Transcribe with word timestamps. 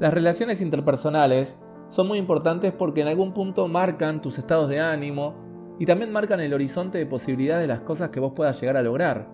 Las 0.00 0.12
relaciones 0.12 0.60
interpersonales 0.60 1.56
son 1.88 2.08
muy 2.08 2.18
importantes 2.18 2.72
porque 2.72 3.02
en 3.02 3.08
algún 3.08 3.32
punto 3.32 3.68
marcan 3.68 4.20
tus 4.20 4.38
estados 4.38 4.68
de 4.68 4.80
ánimo 4.80 5.76
y 5.78 5.86
también 5.86 6.10
marcan 6.10 6.40
el 6.40 6.52
horizonte 6.52 6.98
de 6.98 7.06
posibilidades 7.06 7.62
de 7.62 7.68
las 7.68 7.80
cosas 7.80 8.10
que 8.10 8.18
vos 8.18 8.32
puedas 8.34 8.60
llegar 8.60 8.76
a 8.76 8.82
lograr. 8.82 9.28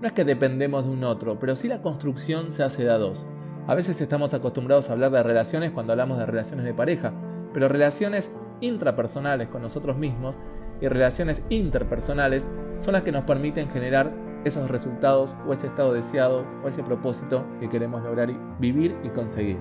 No 0.00 0.06
es 0.06 0.12
que 0.12 0.24
dependemos 0.24 0.84
de 0.84 0.90
un 0.90 1.02
otro, 1.02 1.40
pero 1.40 1.56
sí 1.56 1.66
la 1.66 1.82
construcción 1.82 2.52
se 2.52 2.62
hace 2.62 2.84
de 2.84 2.90
a 2.90 2.98
dos. 2.98 3.26
A 3.66 3.74
veces 3.74 4.00
estamos 4.00 4.32
acostumbrados 4.32 4.88
a 4.88 4.92
hablar 4.92 5.10
de 5.10 5.24
relaciones 5.24 5.72
cuando 5.72 5.92
hablamos 5.92 6.18
de 6.18 6.26
relaciones 6.26 6.64
de 6.64 6.74
pareja, 6.74 7.12
pero 7.52 7.68
relaciones 7.68 8.32
intrapersonales 8.60 9.48
con 9.48 9.62
nosotros 9.62 9.96
mismos 9.96 10.38
y 10.80 10.86
relaciones 10.86 11.42
interpersonales 11.50 12.48
son 12.78 12.92
las 12.92 13.02
que 13.02 13.10
nos 13.10 13.24
permiten 13.24 13.70
generar 13.70 14.14
esos 14.44 14.70
resultados 14.70 15.34
o 15.48 15.52
ese 15.52 15.66
estado 15.66 15.92
deseado 15.92 16.44
o 16.62 16.68
ese 16.68 16.84
propósito 16.84 17.44
que 17.58 17.68
queremos 17.68 18.04
lograr 18.04 18.30
vivir 18.60 18.96
y 19.02 19.08
conseguir. 19.08 19.58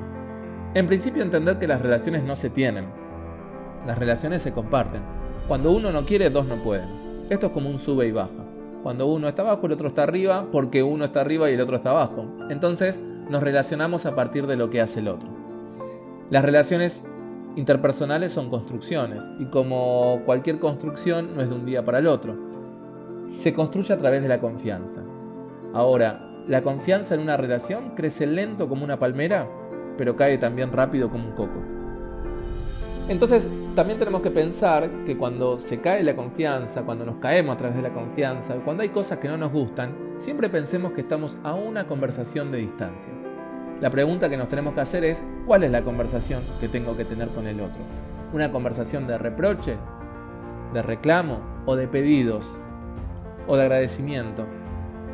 En 0.75 0.88
principio 0.88 1.23
entender 1.23 1.57
que 1.57 1.67
las 1.67 1.81
relaciones 1.81 2.25
no 2.25 2.35
se 2.35 2.49
tienen, 2.49 2.88
las 3.88 3.97
relaciones 3.97 4.41
se 4.41 4.52
comparten. 4.52 5.01
Cuando 5.48 5.71
uno 5.71 5.89
no 5.89 6.05
quiere, 6.05 6.29
dos 6.29 6.45
no 6.48 6.61
pueden. 6.61 6.89
Esto 7.29 7.45
es 7.45 7.53
como 7.53 7.70
un 7.70 7.79
sube 7.79 8.07
y 8.07 8.11
baja. 8.11 8.43
Cuando 8.84 9.07
uno 9.07 9.29
está 9.29 9.43
abajo, 9.43 9.67
el 9.67 9.71
otro 9.71 9.88
está 9.88 10.03
arriba, 10.03 10.48
porque 10.51 10.84
uno 10.84 11.05
está 11.05 11.21
arriba 11.21 11.49
y 11.49 11.53
el 11.53 11.61
otro 11.61 11.77
está 11.77 11.91
abajo. 11.91 12.25
Entonces 12.49 12.99
nos 13.29 13.41
relacionamos 13.41 14.05
a 14.05 14.15
partir 14.15 14.48
de 14.48 14.57
lo 14.57 14.70
que 14.70 14.81
hace 14.81 14.99
el 14.99 15.07
otro. 15.07 15.29
Las 16.29 16.43
relaciones 16.43 17.05
interpersonales 17.55 18.34
son 18.34 18.49
construcciones, 18.49 19.31
y 19.39 19.45
como 19.45 20.23
cualquier 20.26 20.59
construcción 20.59 21.35
no 21.35 21.41
es 21.41 21.48
de 21.48 21.55
un 21.55 21.65
día 21.65 21.85
para 21.85 21.99
el 21.99 22.07
otro. 22.07 22.35
Se 23.27 23.53
construye 23.53 23.93
a 23.93 23.98
través 23.98 24.21
de 24.21 24.27
la 24.27 24.41
confianza. 24.41 25.01
Ahora, 25.73 26.43
la 26.49 26.63
confianza 26.63 27.15
en 27.15 27.21
una 27.21 27.37
relación 27.37 27.91
crece 27.95 28.27
lento 28.27 28.67
como 28.67 28.84
una 28.84 28.99
palmera 28.99 29.48
pero 29.98 30.16
cae 30.16 30.38
también 30.38 30.72
rápido 30.72 31.09
como 31.09 31.30
un 31.30 31.35
coco. 31.35 31.59
Entonces, 33.07 33.48
también 33.76 33.99
tenemos 33.99 34.21
que 34.21 34.32
pensar 34.32 34.90
que 35.05 35.15
cuando 35.15 35.60
se 35.60 35.79
cae 35.79 36.01
la 36.01 36.15
confianza, 36.15 36.82
cuando 36.84 37.05
nos 37.05 37.18
caemos 37.18 37.54
a 37.54 37.57
través 37.57 37.76
de 37.76 37.84
la 37.84 37.93
confianza, 37.93 38.55
cuando 38.66 38.82
hay 38.82 38.90
cosas 38.90 39.20
que 39.20 39.27
no 39.27 39.38
nos 39.38 39.51
gustan, 39.51 39.93
siempre 40.18 40.49
pensemos 40.49 40.91
que 40.93 41.01
estamos 41.01 41.38
a 41.43 41.54
una 41.54 41.85
conversación 41.85 42.51
de 42.51 42.60
distancia. 42.60 43.13
La 43.82 43.91
pregunta 43.91 44.29
que 44.29 44.38
nos 44.38 44.48
tenemos 44.48 44.73
que 44.73 44.82
hacer 44.82 45.04
es, 45.04 45.23
¿cuál 45.46 45.63
es 45.63 45.71
la 45.71 45.84
conversación 45.84 46.43
que 46.60 46.68
tengo 46.68 46.98
que 46.98 47.05
tener 47.05 47.27
con 47.29 47.46
el 47.46 47.60
otro? 47.60 47.82
¿Una 48.34 48.51
conversación 48.51 49.05
de 49.05 49.18
reproche, 49.18 49.76
de 50.73 50.82
reclamo 50.82 51.41
o 51.66 51.76
de 51.76 51.88
pedidos? 51.88 52.62
¿O 53.48 53.55
de 53.55 53.63
agradecimiento? 53.63 54.48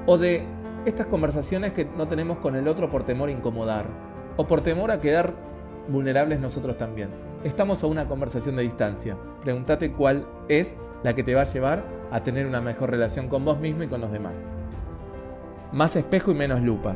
¿O 0.05 0.17
de 0.17 0.45
estas 0.85 1.07
conversaciones 1.07 1.73
que 1.73 1.85
no 1.97 2.07
tenemos 2.07 2.37
con 2.37 2.55
el 2.55 2.67
otro 2.67 2.89
por 2.89 3.03
temor 3.03 3.27
a 3.27 3.31
incomodar? 3.33 3.85
O 4.37 4.47
por 4.47 4.61
temor 4.61 4.91
a 4.91 5.01
quedar 5.01 5.33
vulnerables 5.87 6.39
nosotros 6.39 6.77
también. 6.77 7.09
Estamos 7.43 7.83
a 7.83 7.87
una 7.87 8.07
conversación 8.07 8.55
de 8.55 8.63
distancia. 8.63 9.17
Pregúntate 9.41 9.91
cuál 9.91 10.25
es 10.47 10.79
la 11.03 11.15
que 11.15 11.23
te 11.23 11.33
va 11.33 11.41
a 11.41 11.45
llevar 11.45 11.83
a 12.11 12.21
tener 12.21 12.45
una 12.45 12.61
mejor 12.61 12.91
relación 12.91 13.27
con 13.27 13.45
vos 13.45 13.59
mismo 13.59 13.83
y 13.83 13.87
con 13.87 14.01
los 14.01 14.11
demás. 14.11 14.45
Más 15.73 15.95
espejo 15.95 16.31
y 16.31 16.35
menos 16.35 16.61
lupa. 16.61 16.95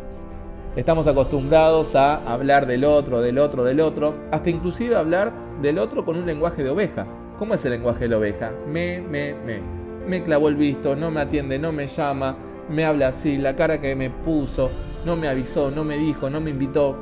Estamos 0.75 1.08
acostumbrados 1.08 1.95
a 1.95 2.16
hablar 2.31 2.67
del 2.67 2.83
otro, 2.83 3.22
del 3.22 3.39
otro, 3.39 3.63
del 3.63 3.80
otro, 3.80 4.13
hasta 4.31 4.50
inclusive 4.50 4.95
hablar 4.95 5.31
del 5.61 5.80
otro 5.80 6.03
con 6.03 6.17
un 6.17 6.25
lenguaje 6.25 6.63
de 6.63 6.69
oveja. 6.69 7.08
¿Cómo 7.39 7.53
es 7.53 7.63
el 7.66 7.72
lenguaje 7.72 8.02
de 8.02 8.09
la 8.09 8.17
oveja? 8.17 8.52
Me, 8.67 9.02
me, 9.02 9.33
me. 9.33 9.61
Me 10.06 10.22
clavó 10.22 10.50
el 10.50 10.56
visto, 10.56 10.95
no 10.95 11.11
me 11.11 11.22
atiende, 11.22 11.58
no 11.58 11.72
me 11.72 11.88
llama, 11.88 12.38
me 12.69 12.86
habla 12.86 13.08
así, 13.08 13.38
la 13.38 13.56
cara 13.56 13.80
que 13.80 13.95
me 13.95 14.09
puso, 14.09 14.69
no 15.06 15.16
me 15.16 15.28
avisó, 15.28 15.72
no 15.72 15.83
me 15.83 15.97
dijo, 15.97 16.30
no 16.30 16.41
me 16.41 16.52
invitó. 16.52 16.97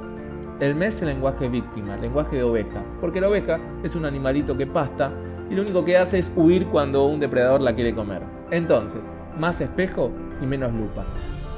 El 0.59 0.76
mes 0.76 0.96
es 0.96 1.02
el 1.02 1.09
lenguaje 1.09 1.50
víctima, 1.50 1.98
lenguaje 1.98 2.38
de 2.38 2.44
oveja, 2.44 2.84
porque 3.02 3.20
la 3.20 3.30
oveja 3.30 3.59
es 3.84 3.96
un 3.96 4.06
animalito 4.06 4.56
que 4.56 4.68
pasta 4.68 5.12
y 5.50 5.56
lo 5.56 5.64
único 5.64 5.84
que 5.84 5.98
hace 5.98 6.20
es 6.20 6.32
huir 6.36 6.68
cuando 6.68 7.06
un 7.06 7.20
depredador 7.20 7.61
la 7.61 7.76
quiere 7.76 7.94
comer. 7.94 8.22
Entonces, 8.52 9.05
más 9.38 9.60
espejo 9.61 10.11
y 10.42 10.45
menos 10.45 10.72
lupa. 10.72 11.05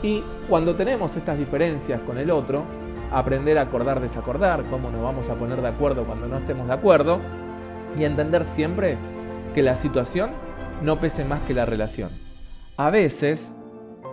Y 0.02 0.24
cuando 0.50 0.75
tenemos 0.75 1.16
estas 1.16 1.38
diferencias 1.38 2.02
con 2.02 2.18
el 2.18 2.31
otro, 2.31 2.64
aprender 3.12 3.58
a 3.58 3.62
acordar, 3.62 4.00
desacordar, 4.00 4.64
cómo 4.69 4.90
nos 4.92 5.02
vamos 5.02 5.30
a 5.30 5.36
poner 5.36 5.62
de 5.62 5.68
acuerdo 5.68 6.06
cuando 6.06 6.28
no 6.28 6.38
estemos 6.38 6.68
de 6.68 6.74
acuerdo, 6.74 7.19
y 7.98 8.03
entender 8.03 8.46
siempre 8.46 8.98
que 9.53 9.64
la 9.64 9.75
situación 9.75 10.31
no 10.81 11.00
pese 11.00 11.25
más 11.25 11.42
que 11.42 11.53
la 11.53 11.66
relación. 11.66 12.09
A 12.78 12.90
veces, 12.90 13.56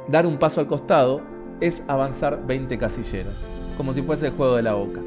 dar 0.08 0.26
un 0.26 0.38
paso 0.38 0.60
al 0.60 0.66
costado 0.66 1.20
es 1.62 1.84
avanzar 1.88 2.46
20 2.46 2.76
casilleros 2.76 3.44
como 3.76 3.94
si 3.94 4.02
fuese 4.02 4.28
el 4.28 4.32
juego 4.34 4.56
de 4.56 4.62
la 4.62 4.74
boca. 4.74 5.00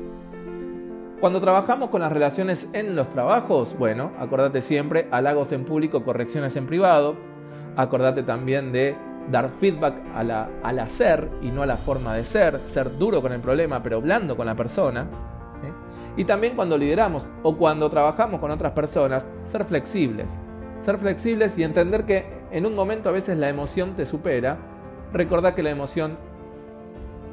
Cuando 1.20 1.40
trabajamos 1.40 1.90
con 1.90 2.02
las 2.02 2.12
relaciones 2.12 2.68
en 2.74 2.96
los 2.96 3.10
trabajos, 3.10 3.76
bueno, 3.78 4.12
acordate 4.20 4.62
siempre, 4.62 5.08
halagos 5.12 5.52
en 5.52 5.66
público, 5.66 6.04
correcciones 6.04 6.56
en 6.56 6.66
privado. 6.66 7.16
Acordate 7.78 8.24
también 8.24 8.72
de 8.72 8.96
dar 9.32 9.50
feedback 9.50 10.02
al 10.14 10.80
hacer 10.80 11.30
y 11.42 11.52
no 11.52 11.64
a 11.64 11.66
la 11.66 11.78
forma 11.78 12.14
de 12.16 12.24
ser, 12.24 12.62
ser 12.66 12.98
duro 12.98 13.22
con 13.22 13.32
el 13.32 13.40
problema 13.40 13.82
pero 13.82 14.02
blando 14.02 14.36
con 14.36 14.46
la 14.46 14.56
persona. 14.56 15.08
Y 16.18 16.24
también 16.24 16.56
cuando 16.56 16.78
lideramos 16.78 17.28
o 17.44 17.58
cuando 17.58 17.90
trabajamos 17.90 18.40
con 18.40 18.52
otras 18.52 18.72
personas, 18.72 19.28
ser 19.44 19.66
flexibles. 19.66 20.40
Ser 20.80 20.98
flexibles 20.98 21.58
y 21.58 21.64
entender 21.64 22.06
que 22.06 22.26
en 22.52 22.66
un 22.66 22.76
momento 22.76 23.10
a 23.10 23.12
veces 23.12 23.38
la 23.38 23.50
emoción 23.50 23.96
te 23.96 24.06
supera. 24.06 24.58
Recordá 25.12 25.56
que 25.56 25.64
la 25.64 25.72
emoción 25.72 26.18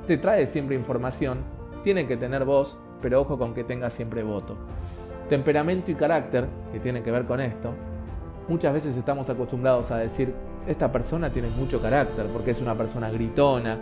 te 0.06 0.18
trae 0.18 0.46
siempre 0.46 0.76
información, 0.76 1.38
tiene 1.82 2.06
que 2.06 2.16
tener 2.16 2.44
voz, 2.44 2.78
pero 3.00 3.20
ojo 3.20 3.38
con 3.38 3.54
que 3.54 3.64
tenga 3.64 3.90
siempre 3.90 4.22
voto. 4.22 4.56
Temperamento 5.28 5.90
y 5.90 5.94
carácter, 5.94 6.46
que 6.72 6.80
tiene 6.80 7.02
que 7.02 7.10
ver 7.10 7.24
con 7.24 7.40
esto, 7.40 7.72
muchas 8.48 8.72
veces 8.74 8.96
estamos 8.96 9.30
acostumbrados 9.30 9.90
a 9.90 9.98
decir, 9.98 10.34
esta 10.66 10.90
persona 10.90 11.30
tiene 11.30 11.48
mucho 11.48 11.80
carácter 11.80 12.26
porque 12.32 12.52
es 12.52 12.60
una 12.60 12.76
persona 12.76 13.10
gritona 13.10 13.78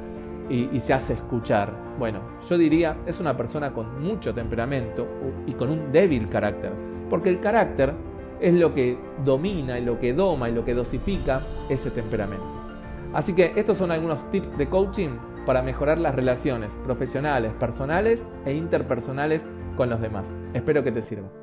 y, 0.48 0.68
y, 0.72 0.80
se 0.80 0.92
hace 0.92 1.14
escuchar. 1.14 1.72
Bueno, 1.98 2.20
yo 2.48 2.58
diría, 2.58 2.96
es 3.06 3.20
una 3.20 3.36
persona 3.36 3.72
con 3.72 4.02
mucho 4.02 4.34
temperamento 4.34 5.06
y 5.46 5.52
con 5.52 5.70
un 5.70 5.92
débil 5.92 6.28
carácter, 6.28 6.72
porque 7.08 7.28
el 7.28 7.40
carácter 7.40 7.94
es 8.40 8.54
lo 8.54 8.74
que 8.74 8.98
domina 9.24 9.78
y 9.78 9.84
lo 9.84 9.98
que 10.00 10.12
doma 10.12 10.48
y 10.48 10.52
lo 10.52 10.64
que 10.64 10.74
dosifica 10.74 11.42
ese 11.68 11.90
temperamento. 11.90 12.46
Así 13.12 13.34
que 13.34 13.52
estos 13.56 13.78
son 13.78 13.90
algunos 13.90 14.30
tips 14.30 14.56
de 14.56 14.68
coaching 14.68 15.10
para 15.46 15.62
mejorar 15.62 15.98
las 15.98 16.14
relaciones 16.14 16.74
profesionales, 16.84 17.52
personales 17.58 18.26
e 18.44 18.52
interpersonales 18.52 19.46
con 19.76 19.90
los 19.90 20.00
demás. 20.00 20.36
Espero 20.54 20.84
que 20.84 20.92
te 20.92 21.02
sirva. 21.02 21.39